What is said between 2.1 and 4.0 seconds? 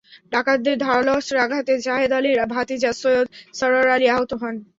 আলীর ভাতিজা সৈয়দ সরোয়ার